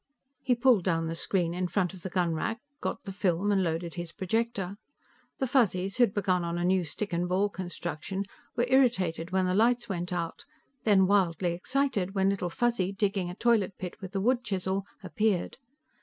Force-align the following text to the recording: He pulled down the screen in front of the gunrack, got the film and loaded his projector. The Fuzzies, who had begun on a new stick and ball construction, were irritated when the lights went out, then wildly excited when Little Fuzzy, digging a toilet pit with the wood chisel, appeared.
He 0.41 0.55
pulled 0.55 0.83
down 0.83 1.05
the 1.05 1.13
screen 1.13 1.53
in 1.53 1.67
front 1.67 1.93
of 1.93 2.01
the 2.01 2.09
gunrack, 2.09 2.57
got 2.79 3.03
the 3.03 3.13
film 3.13 3.51
and 3.51 3.61
loaded 3.63 3.93
his 3.93 4.11
projector. 4.11 4.77
The 5.37 5.45
Fuzzies, 5.45 5.97
who 5.97 6.05
had 6.05 6.13
begun 6.15 6.43
on 6.43 6.57
a 6.57 6.65
new 6.65 6.83
stick 6.85 7.13
and 7.13 7.29
ball 7.29 7.49
construction, 7.49 8.25
were 8.55 8.65
irritated 8.67 9.29
when 9.29 9.45
the 9.45 9.53
lights 9.53 9.89
went 9.89 10.11
out, 10.11 10.43
then 10.85 11.05
wildly 11.05 11.53
excited 11.53 12.15
when 12.15 12.29
Little 12.31 12.49
Fuzzy, 12.49 12.91
digging 12.91 13.29
a 13.29 13.35
toilet 13.35 13.77
pit 13.77 14.01
with 14.01 14.11
the 14.13 14.21
wood 14.21 14.43
chisel, 14.43 14.87
appeared. 15.03 15.57